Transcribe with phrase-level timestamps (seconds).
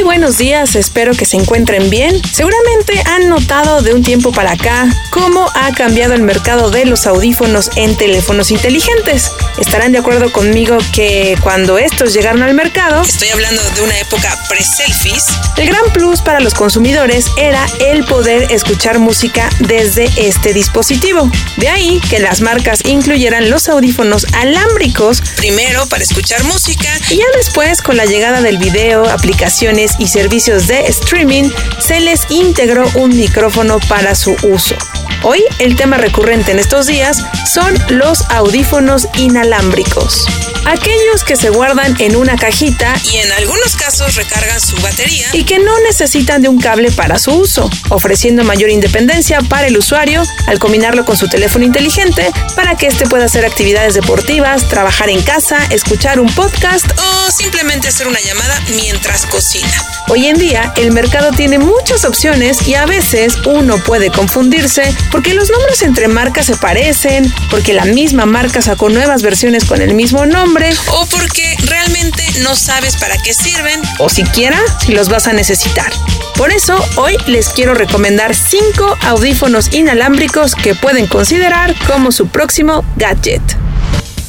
[0.00, 2.22] Muy buenos días, espero que se encuentren bien.
[2.32, 7.06] Seguramente han notado de un tiempo para acá cómo ha cambiado el mercado de los
[7.06, 9.30] audífonos en teléfonos inteligentes.
[9.58, 14.34] Estarán de acuerdo conmigo que cuando estos llegaron al mercado, estoy hablando de una época
[14.48, 15.26] pre-selfies,
[15.58, 21.30] el gran plus para los consumidores era el poder escuchar música desde este dispositivo.
[21.58, 27.26] De ahí que las marcas incluyeran los audífonos alámbricos primero para escuchar música y ya
[27.36, 33.16] después con la llegada del video, aplicaciones y servicios de streaming, se les integró un
[33.16, 34.76] micrófono para su uso.
[35.22, 37.18] Hoy el tema recurrente en estos días
[37.52, 40.26] son los audífonos inalámbricos.
[40.64, 45.44] Aquellos que se guardan en una cajita y en algunos casos recargan su batería y
[45.44, 50.22] que no necesitan de un cable para su uso, ofreciendo mayor independencia para el usuario
[50.46, 55.22] al combinarlo con su teléfono inteligente para que éste pueda hacer actividades deportivas, trabajar en
[55.22, 59.72] casa, escuchar un podcast o simplemente hacer una llamada mientras cocina.
[60.08, 65.34] Hoy en día el mercado tiene muchas opciones y a veces uno puede confundirse porque
[65.34, 69.94] los nombres entre marcas se parecen, porque la misma marca sacó nuevas versiones con el
[69.94, 75.26] mismo nombre, o porque realmente no sabes para qué sirven, o siquiera si los vas
[75.26, 75.92] a necesitar.
[76.36, 82.84] Por eso, hoy les quiero recomendar 5 audífonos inalámbricos que pueden considerar como su próximo
[82.96, 83.59] gadget.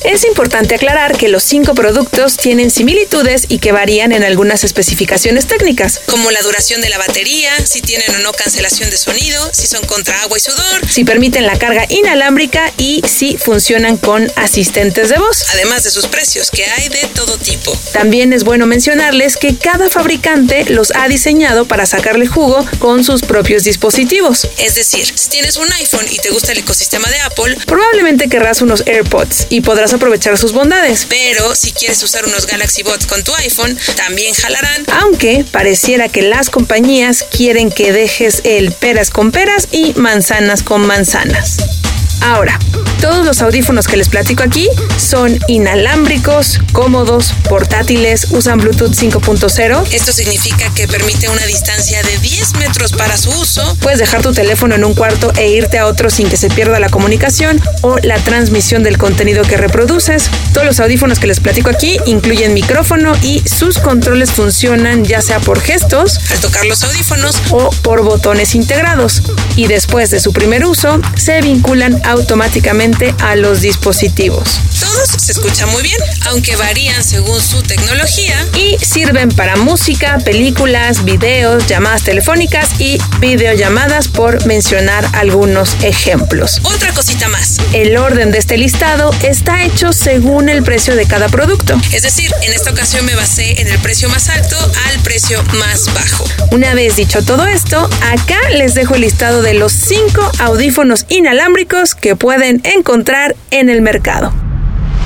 [0.04, 5.46] Es importante aclarar que los cinco productos tienen similitudes y que varían en algunas especificaciones
[5.46, 9.68] técnicas, como la duración de la batería, si tienen o no cancelación de sonido, si
[9.68, 15.10] son contra agua y sudor, si permiten la carga inalámbrica y si funcionan con asistentes
[15.10, 17.78] de voz, además de sus precios, que hay de todo tipo.
[17.94, 23.22] También es bueno mencionarles que cada fabricante los ha diseñado para sacarle jugo con sus
[23.22, 24.48] propios dispositivos.
[24.58, 28.64] Es decir, si tienes un iPhone y te gusta el ecosistema de Apple, probablemente querrás
[28.64, 31.06] unos AirPods y podrás aprovechar sus bondades.
[31.10, 34.86] Pero si quieres usar unos Galaxy Bots con tu iPhone, también jalarán.
[35.02, 40.86] Aunque pareciera que las compañías quieren que dejes el peras con peras y manzanas con
[40.86, 41.58] manzanas.
[42.22, 42.60] Ahora,
[43.02, 49.88] todos los audífonos que les platico aquí son inalámbricos, cómodos, portátiles, usan Bluetooth 5.0.
[49.92, 53.76] Esto significa que permite una distancia de 10 metros para su uso.
[53.82, 56.80] Puedes dejar tu teléfono en un cuarto e irte a otro sin que se pierda
[56.80, 60.30] la comunicación o la transmisión del contenido que reproduces.
[60.54, 65.40] Todos los audífonos que les platico aquí incluyen micrófono y sus controles funcionan ya sea
[65.40, 69.24] por gestos, al tocar los audífonos, o por botones integrados.
[69.56, 74.60] Y después de su primer uso, se vinculan a automáticamente a los dispositivos.
[74.80, 78.36] Todos se escuchan muy bien, aunque varían según su tecnología.
[78.56, 86.60] Y sirven para música, películas, videos, llamadas telefónicas y videollamadas por mencionar algunos ejemplos.
[86.64, 87.58] Otra cosita más.
[87.74, 91.80] El orden de este listado está hecho según el precio de cada producto.
[91.92, 94.58] Es decir, en esta ocasión me basé en el precio más alto
[94.90, 96.26] al precio más bajo.
[96.52, 101.96] Una vez dicho todo esto, acá les dejo el listado de los 5 audífonos inalámbricos
[102.02, 104.34] que pueden encontrar en el mercado.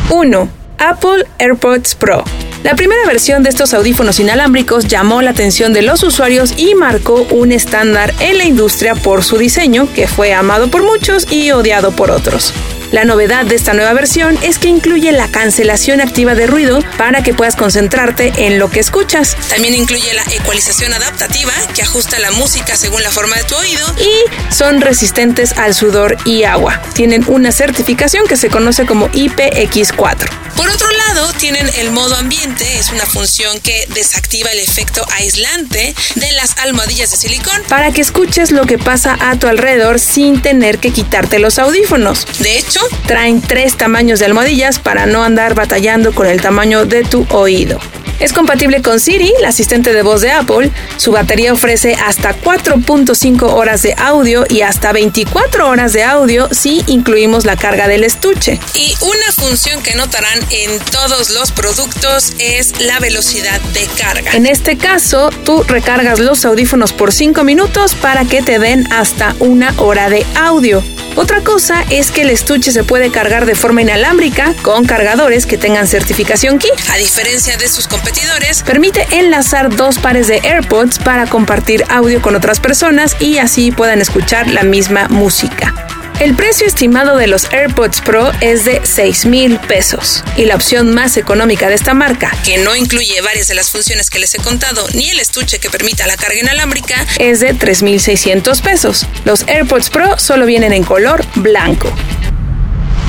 [0.09, 0.49] 1.
[0.79, 2.23] Apple AirPods Pro.
[2.63, 7.27] La primera versión de estos audífonos inalámbricos llamó la atención de los usuarios y marcó
[7.29, 11.91] un estándar en la industria por su diseño, que fue amado por muchos y odiado
[11.91, 12.53] por otros.
[12.91, 17.23] La novedad de esta nueva versión es que incluye la cancelación activa de ruido para
[17.23, 19.35] que puedas concentrarte en lo que escuchas.
[19.49, 23.85] También incluye la ecualización adaptativa que ajusta la música según la forma de tu oído.
[23.99, 26.81] Y son resistentes al sudor y agua.
[26.93, 30.29] Tienen una certificación que se conoce como IPX4.
[30.55, 35.93] Por otro lado, tienen el modo ambiente, es una función que desactiva el efecto aislante
[36.15, 37.61] de las almohadillas de silicón.
[37.67, 42.25] Para que escuches lo que pasa a tu alrededor sin tener que quitarte los audífonos.
[42.39, 42.74] De hecho,
[43.07, 47.79] traen tres tamaños de almohadillas para no andar batallando con el tamaño de tu oído.
[48.19, 50.71] Es compatible con Siri, la asistente de voz de Apple.
[50.97, 56.83] Su batería ofrece hasta 4.5 horas de audio y hasta 24 horas de audio si
[56.87, 58.59] incluimos la carga del estuche.
[58.73, 64.31] Y una función que notarán en todos los productos es la velocidad de carga.
[64.31, 69.35] En este caso, tú recargas los audífonos por 5 minutos para que te den hasta
[69.39, 70.81] una hora de audio.
[71.15, 75.57] Otra cosa es que el estuche se puede cargar de forma inalámbrica con cargadores que
[75.57, 76.69] tengan certificación Qi.
[76.91, 82.35] A diferencia de sus competidores, permite enlazar dos pares de AirPods para compartir audio con
[82.35, 85.73] otras personas y así puedan escuchar la misma música.
[86.19, 90.93] El precio estimado de los AirPods Pro es de 6 mil pesos y la opción
[90.93, 94.37] más económica de esta marca, que no incluye varias de las funciones que les he
[94.37, 99.05] contado ni el estuche que permita la carga inalámbrica, es de 3.600 pesos.
[99.25, 101.93] Los AirPods Pro solo vienen en color blanco.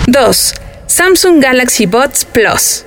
[0.08, 0.54] 2.
[0.88, 2.85] Samsung Galaxy Buds Plus.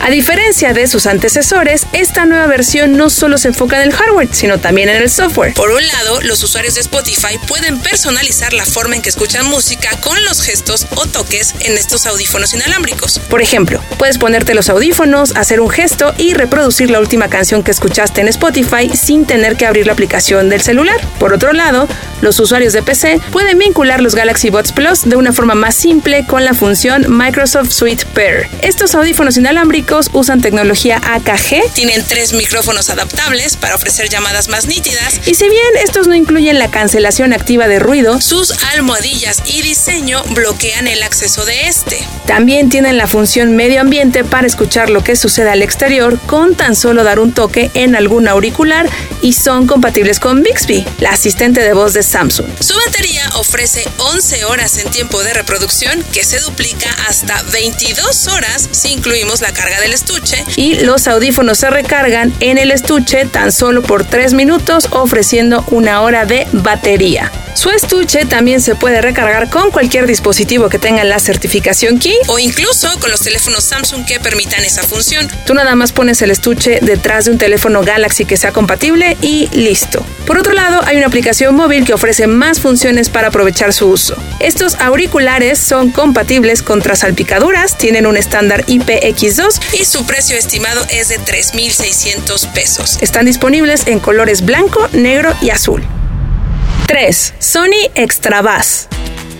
[0.00, 4.28] A diferencia de sus antecesores, esta nueva versión no solo se enfoca en el hardware,
[4.32, 5.54] sino también en el software.
[5.54, 9.88] Por un lado, los usuarios de Spotify pueden personalizar la forma en que escuchan música
[10.00, 13.18] con los gestos o toques en estos audífonos inalámbricos.
[13.30, 17.70] Por ejemplo, puedes ponerte los audífonos, hacer un gesto y reproducir la última canción que
[17.70, 21.00] escuchaste en Spotify sin tener que abrir la aplicación del celular.
[21.18, 21.88] Por otro lado,
[22.20, 26.24] los usuarios de PC pueden vincular los Galaxy Buds Plus de una forma más simple
[26.26, 28.48] con la función Microsoft Suite Pair.
[28.62, 31.72] Estos audífonos inalámbricos usan tecnología AKG.
[31.74, 35.20] Tienen tres micrófonos adaptables para ofrecer llamadas más nítidas.
[35.26, 40.22] Y si bien estos no incluyen la cancelación activa de ruido, sus almohadillas y diseño
[40.30, 41.98] bloquean el acceso de este.
[42.26, 46.74] También tienen la función medio ambiente para escuchar lo que sucede al exterior con tan
[46.74, 48.88] solo dar un toque en algún auricular
[49.22, 52.46] y son compatibles con Bixby, la asistente de voz de Samsung.
[52.60, 58.68] Su batería ofrece 11 horas en tiempo de reproducción que se duplica hasta 22 horas
[58.72, 60.44] si incluimos la carga del estuche.
[60.56, 66.02] Y los audífonos se recargan en el estuche tan solo por 3 minutos ofreciendo una
[66.02, 67.30] hora de batería.
[67.54, 72.40] Su estuche también se puede recargar con cualquier dispositivo que tenga la certificación Key o
[72.40, 75.28] incluso con los teléfonos Samsung que permitan esa función.
[75.46, 79.48] Tú nada más pones el estuche detrás de un teléfono Galaxy que sea compatible y
[79.52, 80.04] listo.
[80.26, 84.16] Por otro lado, hay una aplicación móvil que ofrece más funciones para aprovechar su uso.
[84.40, 91.08] Estos auriculares son compatibles contra salpicaduras, tienen un estándar IPX2 y su precio estimado es
[91.08, 92.98] de 3.600 pesos.
[93.00, 95.82] Están disponibles en colores blanco, negro y azul.
[96.86, 97.34] 3.
[97.38, 98.88] Sony Extra Bass.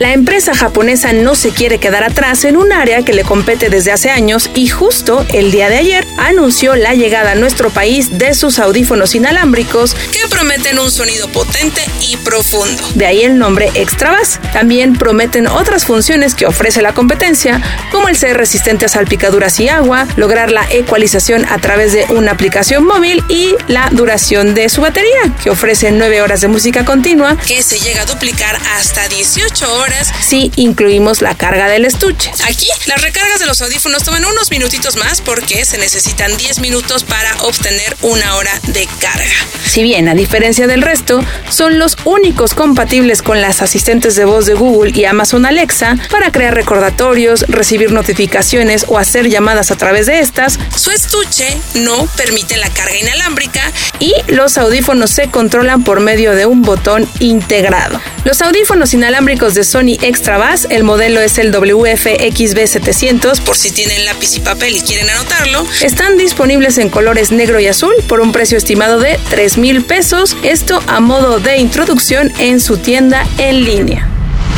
[0.00, 3.92] La empresa japonesa no se quiere quedar atrás en un área que le compete desde
[3.92, 8.34] hace años y justo el día de ayer anunció la llegada a nuestro país de
[8.34, 12.82] sus audífonos inalámbricos que prometen un sonido potente y profundo.
[12.96, 14.40] De ahí el nombre Extra Bass.
[14.52, 17.62] También prometen otras funciones que ofrece la competencia,
[17.92, 22.32] como el ser resistente a salpicaduras y agua, lograr la ecualización a través de una
[22.32, 27.36] aplicación móvil y la duración de su batería, que ofrece 9 horas de música continua,
[27.46, 29.83] que se llega a duplicar hasta 18 horas
[30.20, 32.30] si incluimos la carga del estuche.
[32.44, 37.04] Aquí las recargas de los audífonos toman unos minutitos más porque se necesitan 10 minutos
[37.04, 39.24] para obtener una hora de carga.
[39.66, 44.46] Si bien, a diferencia del resto, son los únicos compatibles con las asistentes de voz
[44.46, 50.06] de Google y Amazon Alexa para crear recordatorios, recibir notificaciones o hacer llamadas a través
[50.06, 56.00] de estas, su estuche no permite la carga inalámbrica y los audífonos se controlan por
[56.00, 58.00] medio de un botón integrado.
[58.24, 64.06] Los audífonos inalámbricos de Sony Extra Bass, el modelo es el WF-XB700, por si tienen
[64.06, 68.32] lápiz y papel y quieren anotarlo, están disponibles en colores negro y azul por un
[68.32, 73.62] precio estimado de 3 mil pesos, esto a modo de introducción en su tienda en
[73.62, 74.08] línea.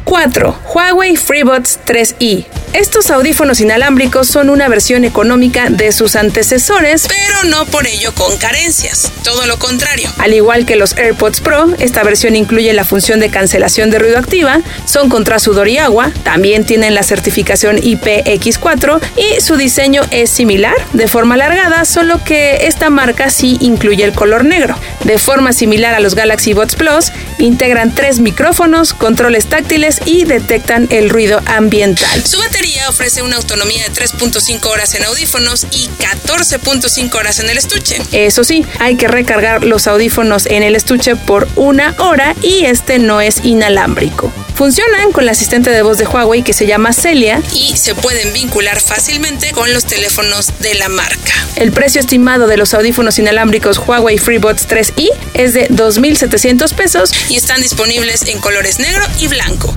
[0.04, 0.60] 4.
[0.72, 2.46] Huawei FreeBuds 3i.
[2.72, 8.36] Estos audífonos inalámbricos son una versión económica de sus antecesores, pero no por ello con
[8.36, 10.10] carencias, todo lo contrario.
[10.18, 14.18] Al igual que los AirPods Pro, esta versión incluye la función de cancelación de ruido
[14.18, 20.30] activa, son contra sudor y agua, también tienen la certificación IPX4 y su diseño es
[20.30, 24.78] similar, de forma alargada, solo que esta marca sí incluye el color negro.
[25.04, 30.88] De forma similar a los Galaxy Buds Plus, integran tres micrófonos, controles táctiles y detectan
[30.90, 32.22] el ruido ambiental.
[32.56, 38.00] Batería ofrece una autonomía de 3.5 horas en audífonos y 14.5 horas en el estuche.
[38.12, 42.98] Eso sí, hay que recargar los audífonos en el estuche por una hora y este
[42.98, 44.32] no es inalámbrico.
[44.54, 48.32] Funcionan con la asistente de voz de Huawei que se llama Celia y se pueden
[48.32, 51.34] vincular fácilmente con los teléfonos de la marca.
[51.56, 57.36] El precio estimado de los audífonos inalámbricos Huawei FreeBuds 3i es de 2.700 pesos y
[57.36, 59.76] están disponibles en colores negro y blanco.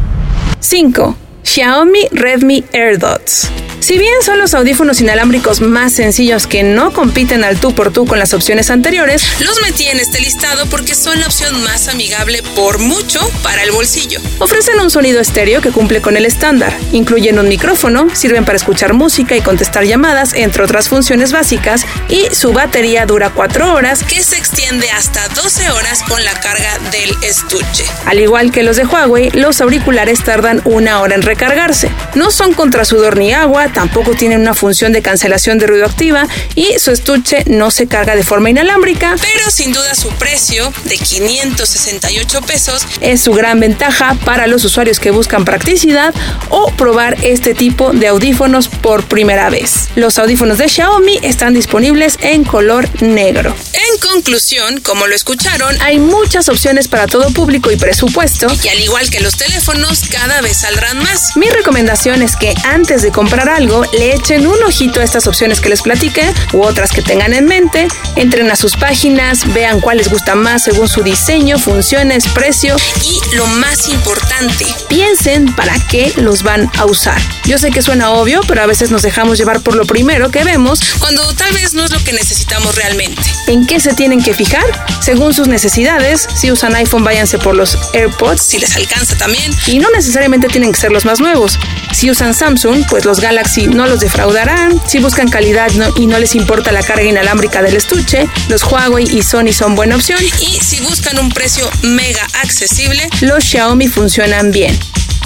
[0.62, 1.28] 5.
[1.49, 3.49] Xiaomi Redmi AirDots.
[3.79, 8.05] Si bien son los audífonos inalámbricos más sencillos que no compiten al tú por tú
[8.05, 12.43] con las opciones anteriores, los metí en este listado porque son la opción más amigable
[12.55, 14.19] por mucho para el bolsillo.
[14.39, 18.93] Ofrecen un sonido estéreo que cumple con el estándar, incluyen un micrófono, sirven para escuchar
[18.93, 24.21] música y contestar llamadas, entre otras funciones básicas, y su batería dura 4 horas, que
[24.21, 27.85] se extiende hasta 12 horas con la carga del estuche.
[28.05, 31.89] Al igual que los de Huawei, los auriculares tardan una hora en recargarse.
[32.15, 36.27] No son contra sudor ni agua, tampoco tienen una función de cancelación de ruido activa
[36.55, 39.15] y su estuche no se carga de forma inalámbrica.
[39.22, 45.00] Pero sin duda su precio de 568 pesos es su gran ventaja para los usuarios
[45.00, 46.13] que buscan practicidad
[46.50, 49.88] o probar este tipo de audífonos por primera vez.
[49.96, 53.55] Los audífonos de Xiaomi están disponibles en color negro.
[53.74, 58.48] En conclusión, como lo escucharon, hay muchas opciones para todo público y presupuesto.
[58.62, 61.28] Y al igual que los teléfonos, cada vez saldrán más.
[61.36, 65.62] Mi recomendación es que antes de comprar algo, le echen un ojito a estas opciones
[65.62, 67.88] que les platiqué u otras que tengan en mente.
[68.15, 72.75] Entren a sus páginas, vean cuál les gusta más según su diseño, funciones, precio.
[73.03, 77.21] Y lo más importante, piensen para qué los van a usar.
[77.45, 80.43] Yo sé que suena obvio, pero a veces nos dejamos llevar por lo primero que
[80.43, 83.21] vemos cuando tal vez no es lo que necesitamos realmente.
[83.48, 84.65] ¿En qué se tienen que fijar?
[85.01, 89.51] Según sus necesidades, si usan iPhone váyanse por los AirPods, si les alcanza también.
[89.67, 91.57] Y no necesariamente tienen que ser los más nuevos.
[91.91, 94.79] Si usan Samsung, pues los Galaxy no los defraudarán.
[94.87, 99.23] Si buscan calidad y no les importa la carga inalámbrica del estuche, los Huawei y
[99.23, 100.19] Sony son buena opción.
[100.39, 104.77] Y si buscan un precio mega accesible, los Xiaomi funcionan bien.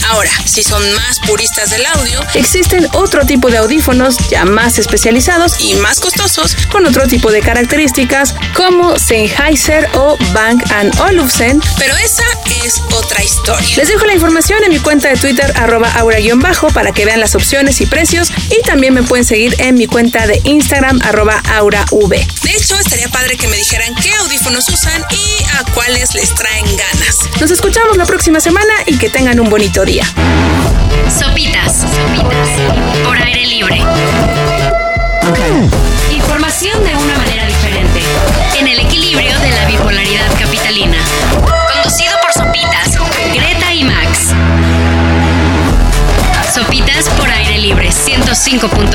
[0.09, 5.59] Ahora, si son más puristas del audio, existen otro tipo de audífonos ya más especializados
[5.59, 10.61] y más costosos con otro tipo de características como Sennheiser o Bang
[11.07, 11.61] Olufsen.
[11.77, 12.23] Pero esa
[12.63, 13.77] es otra historia.
[13.77, 17.35] Les dejo la información en mi cuenta de Twitter arroba aura-bajo para que vean las
[17.35, 21.87] opciones y precios y también me pueden seguir en mi cuenta de Instagram arroba aurav.
[22.09, 26.65] De hecho, estaría padre que me dijeran qué audífonos usan y a cuáles les traen
[26.65, 27.17] ganas.
[27.39, 29.92] Nos escuchamos la próxima semana y que tengan un bonito día.
[29.93, 31.81] Sopitas.
[31.81, 32.49] Sopitas.
[33.05, 33.79] Por aire libre.
[36.11, 38.01] Información de una manera diferente.
[38.57, 40.97] En el equilibrio de la bipolaridad capitalina.
[41.75, 42.97] Conducido por Sopitas,
[43.35, 44.33] Greta y Max.
[46.51, 48.92] Sopitas por aire libre 105.3 FM.